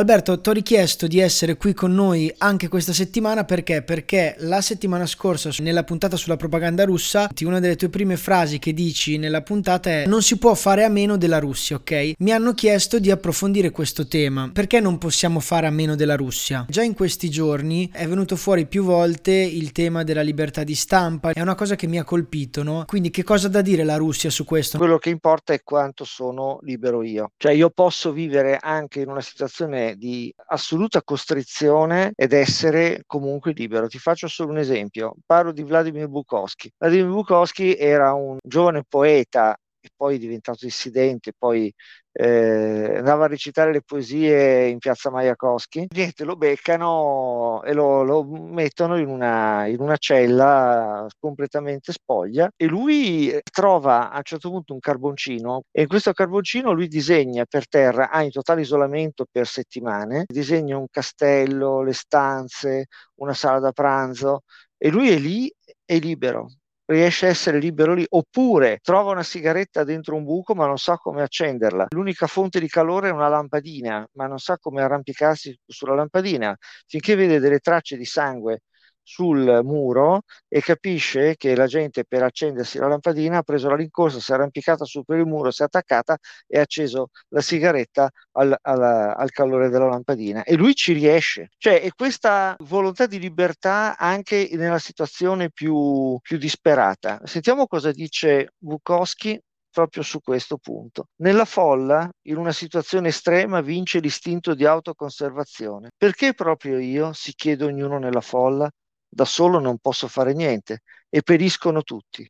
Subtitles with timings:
[0.00, 3.82] Alberto, ti ho richiesto di essere qui con noi anche questa settimana perché?
[3.82, 8.72] Perché la settimana scorsa, nella puntata sulla propaganda russa, una delle tue prime frasi che
[8.72, 12.12] dici nella puntata è non si può fare a meno della Russia, ok?
[12.20, 14.50] Mi hanno chiesto di approfondire questo tema.
[14.50, 16.64] Perché non possiamo fare a meno della Russia?
[16.70, 21.32] Già in questi giorni è venuto fuori più volte il tema della libertà di stampa,
[21.32, 22.84] è una cosa che mi ha colpito, no?
[22.86, 24.78] Quindi che cosa da dire la Russia su questo?
[24.78, 27.32] Quello che importa è quanto sono libero io.
[27.36, 33.86] Cioè io posso vivere anche in una situazione di assoluta costrizione ed essere comunque libero.
[33.86, 35.14] Ti faccio solo un esempio.
[35.26, 36.72] Parlo di Vladimir Bukowski.
[36.78, 41.72] Vladimir Bukowski era un giovane poeta e poi diventato dissidente, poi
[42.12, 48.24] eh, andava a recitare le poesie in piazza Majakowski, niente, lo beccano e lo, lo
[48.24, 54.72] mettono in una, in una, cella completamente spoglia e lui trova a un certo punto
[54.74, 59.46] un carboncino e in questo carboncino lui disegna per terra, ha in totale isolamento per
[59.46, 62.86] settimane, disegna un castello, le stanze,
[63.16, 64.42] una sala da pranzo
[64.76, 65.52] e lui è lì,
[65.84, 66.48] è libero,
[66.90, 70.96] riesce a essere libero lì, oppure trova una sigaretta dentro un buco ma non sa
[70.96, 71.86] come accenderla.
[71.90, 76.56] L'unica fonte di calore è una lampadina, ma non sa come arrampicarsi sulla lampadina.
[76.86, 78.62] Finché vede delle tracce di sangue
[79.02, 84.20] sul muro e capisce che la gente per accendersi la lampadina ha preso la rincorsa,
[84.20, 88.10] si è arrampicata su per il muro, si è attaccata e ha acceso la sigaretta
[88.32, 90.44] al, al, al calore della lampadina.
[90.44, 91.48] E lui ci riesce.
[91.56, 97.20] Cioè, è questa volontà di libertà anche nella situazione più, più disperata.
[97.24, 99.40] Sentiamo cosa dice Bukowski
[99.70, 101.06] proprio su questo punto.
[101.16, 105.90] Nella folla, in una situazione estrema, vince l'istinto di autoconservazione.
[105.96, 107.12] Perché proprio io?
[107.12, 108.68] si chiede ognuno nella folla
[109.10, 112.26] da solo non posso fare niente e periscono tutti.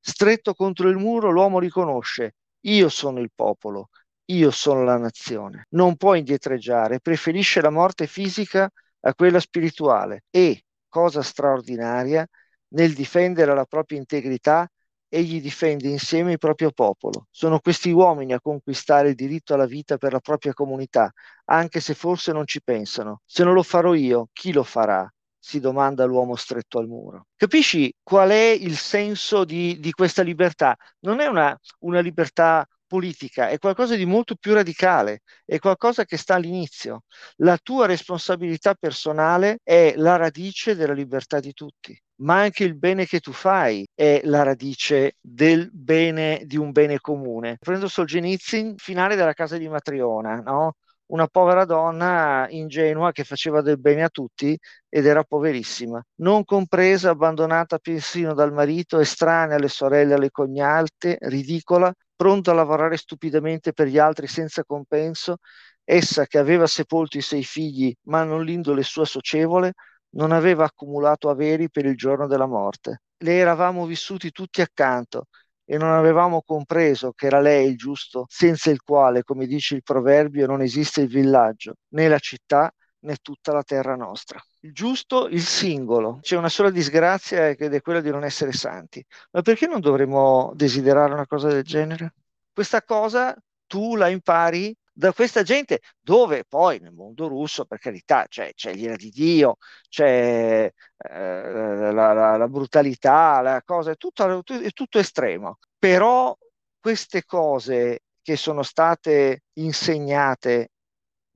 [0.00, 2.34] Stretto contro il muro, l'uomo riconosce,
[2.66, 3.88] io sono il popolo,
[4.26, 5.66] io sono la nazione.
[5.70, 12.26] Non può indietreggiare, preferisce la morte fisica a quella spirituale e, cosa straordinaria,
[12.68, 14.68] nel difendere la propria integrità,
[15.08, 17.28] egli difende insieme il proprio popolo.
[17.30, 21.12] Sono questi uomini a conquistare il diritto alla vita per la propria comunità,
[21.46, 23.20] anche se forse non ci pensano.
[23.24, 25.08] Se non lo farò io, chi lo farà?
[25.44, 27.26] Si domanda l'uomo stretto al muro.
[27.36, 30.74] Capisci qual è il senso di, di questa libertà?
[31.00, 36.16] Non è una, una libertà politica, è qualcosa di molto più radicale, è qualcosa che
[36.16, 37.02] sta all'inizio.
[37.36, 43.04] La tua responsabilità personale è la radice della libertà di tutti, ma anche il bene
[43.04, 47.58] che tu fai è la radice del bene di un bene comune.
[47.60, 50.76] Prendo Solzhenitsyn, finale della casa di Matriona, no?
[51.06, 57.10] Una povera donna ingenua che faceva del bene a tutti ed era poverissima, non compresa,
[57.10, 63.88] abbandonata persino dal marito, estranea alle sorelle, alle cognate, ridicola, pronta a lavorare stupidamente per
[63.88, 65.36] gli altri senza compenso,
[65.84, 69.72] essa che aveva sepolto i sei figli ma non l'indole sua socievole,
[70.14, 73.02] non aveva accumulato averi per il giorno della morte.
[73.18, 75.26] Le eravamo vissuti tutti accanto,
[75.64, 79.82] e non avevamo compreso che era lei il giusto, senza il quale, come dice il
[79.82, 84.40] proverbio, non esiste il villaggio, né la città, né tutta la terra nostra.
[84.60, 86.18] Il giusto, il singolo.
[86.20, 89.04] C'è una sola disgrazia ed è quella di non essere santi.
[89.32, 92.14] Ma perché non dovremmo desiderare una cosa del genere?
[92.52, 93.36] Questa cosa
[93.66, 98.72] tu la impari da questa gente dove poi nel mondo russo, per carità, c'è, c'è
[98.72, 99.56] l'ira di Dio,
[99.88, 105.58] c'è eh, la, la, la, brutalità, la cosa, è tutto, è tutto estremo.
[105.78, 106.36] Però
[106.80, 110.70] queste cose che sono state insegnate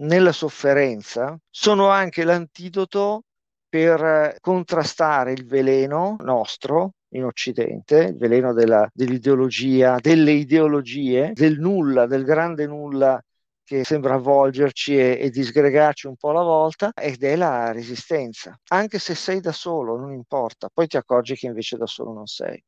[0.03, 3.25] nella sofferenza sono anche l'antidoto
[3.69, 12.07] per contrastare il veleno nostro in Occidente, il veleno della, dell'ideologia, delle ideologie, del nulla,
[12.07, 13.21] del grande nulla
[13.69, 18.59] che sembra avvolgerci e, e, disgregarci un po' alla volta ed è la resistenza.
[18.69, 22.27] Anche se sei da solo, non importa, poi ti accorgi che invece da solo non
[22.27, 22.63] sei.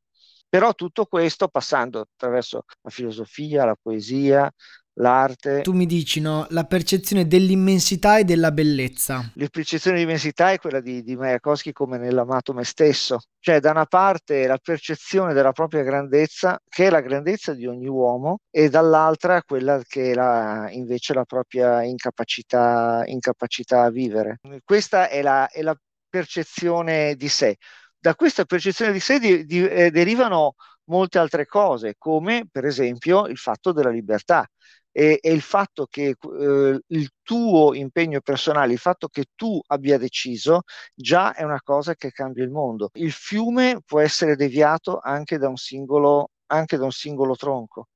[0.46, 4.50] Però tutto questo passando attraverso la filosofia, la poesia,
[4.94, 5.60] l'arte.
[5.62, 6.46] Tu mi dici, no?
[6.50, 9.30] La percezione dell'immensità e della bellezza.
[9.34, 13.20] La percezione di immensità è quella di, di Mayakovsky come nell'amato me stesso.
[13.38, 17.88] Cioè, da una parte la percezione della propria grandezza, che è la grandezza di ogni
[17.88, 24.40] uomo, e dall'altra quella che è la, invece la propria incapacità, incapacità a vivere.
[24.64, 25.76] Questa è la, è la
[26.08, 27.56] percezione di sé.
[27.98, 30.54] Da questa percezione di sé di, di, eh, derivano
[30.84, 34.48] molte altre cose, come per esempio il fatto della libertà
[34.92, 39.98] e, e il fatto che eh, il tuo impegno personale, il fatto che tu abbia
[39.98, 40.62] deciso,
[40.94, 42.90] già è una cosa che cambia il mondo.
[42.94, 47.88] Il fiume può essere deviato anche da un singolo, anche da un singolo tronco,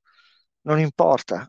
[0.62, 1.46] non importa,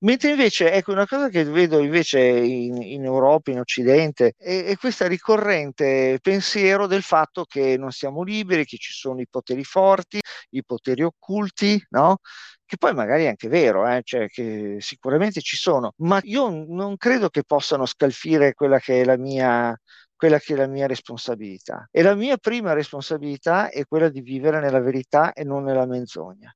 [0.00, 4.76] Mentre invece, ecco, una cosa che vedo invece in, in Europa, in Occidente, è, è,
[4.76, 10.20] questa ricorrente pensiero del fatto che non siamo liberi, che ci sono i poteri forti,
[10.50, 12.18] i poteri occulti, no?
[12.64, 14.00] Che poi magari è anche vero, eh?
[14.04, 19.04] cioè che sicuramente ci sono, ma io non credo che possano scalfire quella che è
[19.04, 19.76] la mia
[20.20, 21.88] quella che è la mia responsabilità.
[21.90, 26.54] E la mia prima responsabilità è quella di vivere nella verità e non nella menzogna.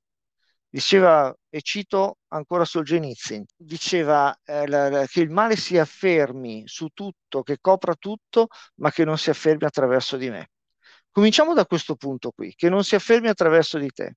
[0.75, 6.89] Diceva, e cito ancora Solzhenitsyn, diceva eh, la, la, che il male si affermi su
[6.89, 8.49] tutto, che copra tutto,
[8.81, 10.49] ma che non si affermi attraverso di me.
[11.13, 14.15] Cominciamo da questo punto qui, che non si affermi attraverso di te.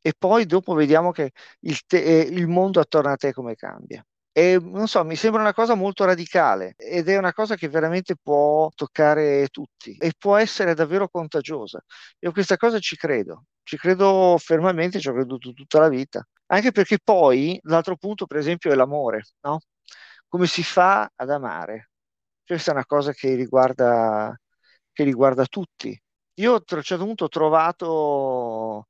[0.00, 1.30] E poi dopo vediamo che
[1.60, 4.04] il, te, eh, il mondo attorno a te come cambia.
[4.32, 8.16] E non so, mi sembra una cosa molto radicale ed è una cosa che veramente
[8.20, 11.80] può toccare tutti e può essere davvero contagiosa.
[12.20, 16.26] Io questa cosa ci credo, ci credo fermamente, ci ho creduto tutta la vita.
[16.46, 19.60] Anche perché poi l'altro punto, per esempio, è l'amore, no?
[20.26, 21.90] Come si fa ad amare?
[22.46, 24.34] Questa è una cosa che riguarda,
[24.90, 25.98] che riguarda tutti.
[26.36, 28.88] Io a un certo punto ho trovato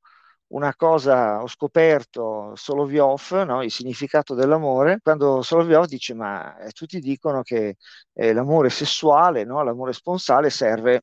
[0.49, 3.63] una cosa, ho scoperto Solovyov, no?
[3.63, 7.77] il significato dell'amore, quando Solovyov dice ma eh, tutti dicono che
[8.13, 9.63] eh, l'amore sessuale, no?
[9.65, 11.03] l'amore sponsale serve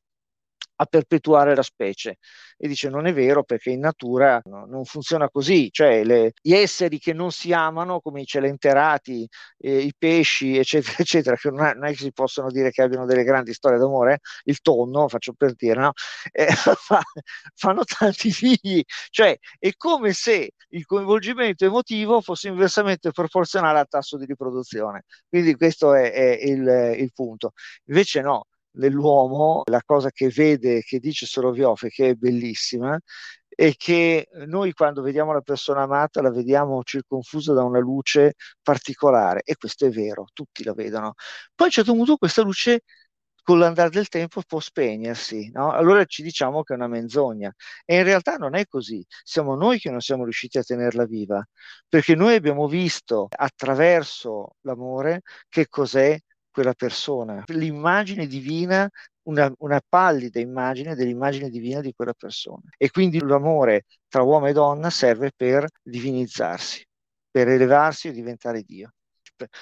[0.76, 2.18] a perpetuare la specie.
[2.58, 6.54] E dice non è vero perché in natura no, non funziona così, cioè le, gli
[6.54, 9.28] esseri che non si amano, come i celenterati,
[9.58, 12.82] eh, i pesci, eccetera, eccetera, che non è, non è, che si possono dire che
[12.82, 15.92] abbiano delle grandi storie d'amore, il tonno, faccio per dire, no?
[16.32, 17.02] eh, fa,
[17.54, 24.16] fanno tanti figli, cioè è come se il coinvolgimento emotivo fosse inversamente proporzionale al tasso
[24.16, 25.04] di riproduzione.
[25.28, 27.52] Quindi questo è, è il, il punto.
[27.86, 28.46] Invece no,
[28.76, 32.98] nell'uomo, la cosa che vede, che dice Sorovioff, che è bellissima,
[33.48, 39.40] è che noi quando vediamo la persona amata la vediamo circonfusa da una luce particolare
[39.44, 41.14] e questo è vero, tutti la vedono.
[41.54, 42.82] Poi a un certo punto questa luce
[43.42, 45.70] con l'andare del tempo può spegnersi, no?
[45.70, 49.78] allora ci diciamo che è una menzogna e in realtà non è così, siamo noi
[49.78, 51.46] che non siamo riusciti a tenerla viva,
[51.88, 56.18] perché noi abbiamo visto attraverso l'amore che cos'è
[56.56, 58.88] quella persona, l'immagine divina,
[59.24, 62.62] una, una pallida immagine dell'immagine divina di quella persona.
[62.78, 66.82] E quindi l'amore tra uomo e donna serve per divinizzarsi,
[67.30, 68.94] per elevarsi e diventare Dio.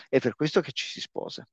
[0.08, 1.44] È per questo che ci si sposa.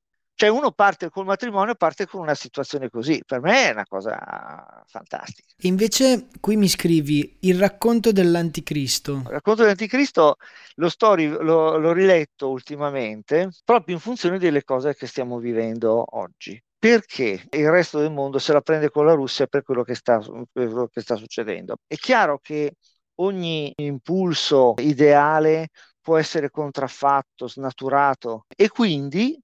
[0.41, 4.83] Cioè uno parte col matrimonio, parte con una situazione così, per me è una cosa
[4.87, 5.53] fantastica.
[5.67, 9.17] Invece qui mi scrivi il racconto dell'anticristo.
[9.17, 10.37] Il racconto dell'anticristo
[10.77, 16.59] lo, sto, lo, l'ho riletto ultimamente proprio in funzione delle cose che stiamo vivendo oggi
[16.75, 20.19] perché il resto del mondo se la prende con la Russia per quello che sta,
[20.51, 21.75] quello che sta succedendo.
[21.85, 22.77] È chiaro che
[23.19, 25.67] ogni impulso ideale
[26.01, 29.39] può essere contraffatto, snaturato e quindi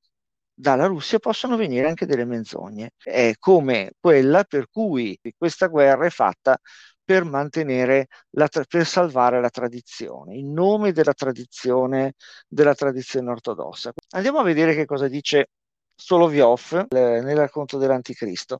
[0.59, 6.09] dalla Russia possono venire anche delle menzogne, è come quella per cui questa guerra è
[6.09, 6.59] fatta
[7.03, 12.13] per mantenere la, per salvare la tradizione, in nome della tradizione,
[12.47, 13.93] della tradizione ortodossa.
[14.15, 15.49] Andiamo a vedere che cosa dice
[15.95, 18.57] Solovyov eh, nel racconto dell'Anticristo.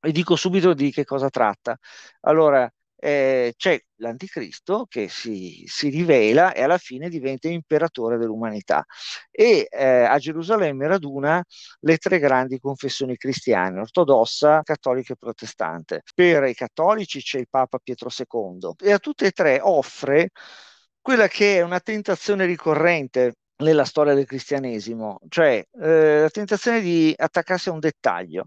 [0.00, 1.76] E dico subito di che cosa tratta.
[2.20, 2.70] Allora,
[3.04, 8.82] eh, c'è l'anticristo che si, si, rivela e alla fine diventa imperatore dell'umanità
[9.30, 11.44] e eh, a Gerusalemme raduna
[11.80, 16.02] le tre grandi confessioni cristiane, ortodossa, cattolica e protestante.
[16.14, 20.30] Per i cattolici c'è il Papa Pietro II e a tutte e tre offre
[21.00, 27.12] quella che è una tentazione ricorrente nella storia del cristianesimo, cioè eh, la tentazione di
[27.14, 28.46] attaccarsi a un dettaglio,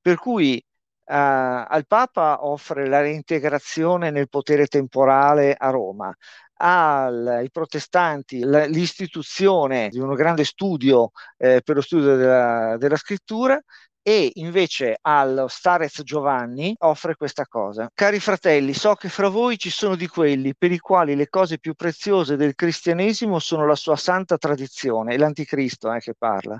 [0.00, 0.64] per cui
[1.08, 6.14] al Papa offre la reintegrazione nel potere temporale a Roma,
[6.58, 13.60] ai protestanti l'istituzione di un grande studio eh, per lo studio della, della, scrittura
[14.02, 17.90] e invece allo Starez Giovanni offre questa cosa.
[17.92, 21.58] Cari fratelli, so che fra voi ci sono di quelli per i quali le cose
[21.58, 26.58] più preziose del cristianesimo sono la sua santa tradizione, l'anticristo eh, che parla.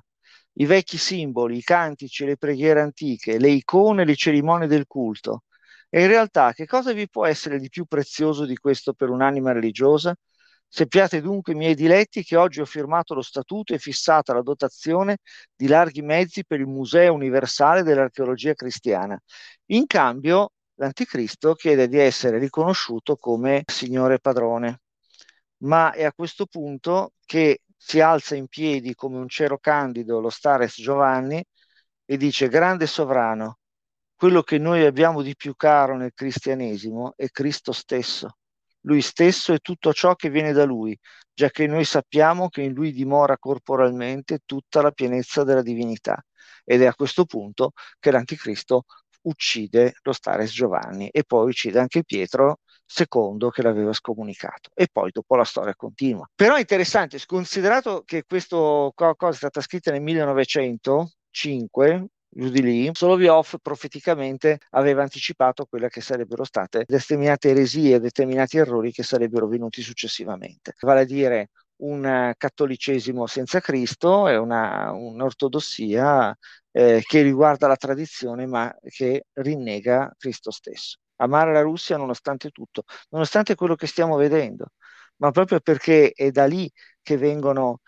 [0.58, 5.44] I vecchi simboli, i cantici, le preghiere antiche, le icone, le cerimonie del culto.
[5.88, 9.52] E in realtà che cosa vi può essere di più prezioso di questo per un'anima
[9.52, 10.14] religiosa?
[10.68, 15.18] Sappiate dunque, miei diletti, che oggi ho firmato lo statuto e fissata la dotazione
[15.54, 19.18] di larghi mezzi per il Museo Universale dell'Archeologia Cristiana.
[19.66, 24.80] In cambio, l'Anticristo chiede di essere riconosciuto come Signore Padrone.
[25.58, 30.28] Ma è a questo punto che si alza in piedi come un cero candido lo
[30.28, 31.40] Stares Giovanni
[32.04, 33.58] e dice, grande sovrano,
[34.16, 38.38] quello che noi abbiamo di più caro nel cristianesimo è Cristo stesso
[38.86, 40.96] lui stesso e tutto ciò che viene da lui,
[41.32, 46.24] già che noi sappiamo che in lui dimora corporalmente tutta la pienezza della divinità.
[46.64, 48.84] Ed è a questo punto che l'anticristo
[49.22, 55.10] uccide lo Stares Giovanni e poi uccide anche Pietro secondo che l'aveva scomunicato e poi
[55.10, 56.26] dopo la storia continua.
[56.34, 58.56] Però è interessante, considerato che questa
[58.94, 66.00] cosa è stata scritta nel 1905, giù di lì, Solovyov profeticamente aveva anticipato quelle che
[66.00, 70.74] sarebbero state determinate eresie, determinati errori che sarebbero venuti successivamente.
[70.80, 76.36] Vale a dire un cattolicesimo senza Cristo e una, un'ortodossia
[76.70, 80.98] eh, che riguarda la tradizione ma che rinnega Cristo stesso.
[81.16, 84.66] Amare la Russia nonostante tutto, nonostante quello che stiamo vedendo,
[85.16, 86.70] ma proprio perché è da lì
[87.02, 87.80] che vengono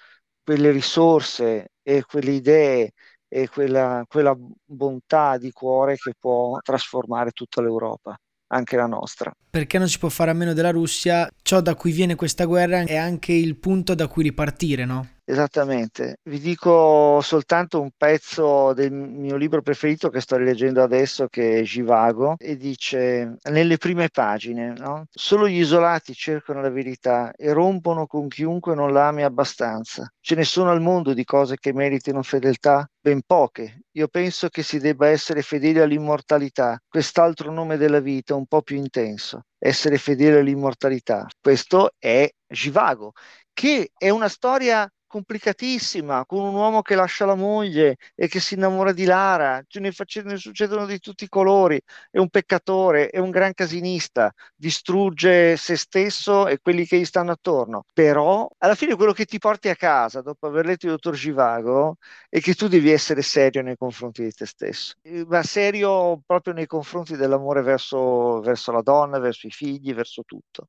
[0.43, 2.93] quelle risorse e quelle idee
[3.29, 8.19] e quella, quella bontà di cuore che può trasformare tutta l'Europa
[8.49, 9.31] anche la nostra.
[9.51, 12.81] Perché non si può fare a meno della Russia, ciò da cui viene questa guerra
[12.81, 15.18] è anche il punto da cui ripartire, no?
[15.31, 21.59] Esattamente, vi dico soltanto un pezzo del mio libro preferito che sto rileggendo adesso che
[21.59, 25.05] è Givago e dice nelle prime pagine, no?
[25.11, 30.11] solo gli isolati cercano la verità e rompono con chiunque non la ami abbastanza.
[30.19, 32.89] Ce ne sono al mondo di cose che meritino fedeltà?
[32.99, 33.83] Ben poche.
[33.99, 38.77] Io penso che si debba essere fedeli all'immortalità, quest'altro nome della vita un po' più
[38.77, 41.27] intenso essere fedeli all'immortalità.
[41.41, 43.13] Questo è Givago,
[43.53, 48.55] che è una storia complicatissima, con un uomo che lascia la moglie e che si
[48.55, 53.09] innamora di Lara, ce ne, face- ne succedono di tutti i colori, è un peccatore,
[53.11, 58.75] è un gran casinista, distrugge se stesso e quelli che gli stanno attorno, però alla
[58.77, 61.97] fine quello che ti porti a casa dopo aver letto il dottor Givago
[62.29, 64.95] è che tu devi essere serio nei confronti di te stesso,
[65.27, 70.69] ma serio proprio nei confronti dell'amore verso, verso la donna, verso i figli, verso tutto.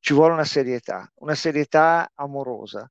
[0.00, 2.88] Ci vuole una serietà, una serietà amorosa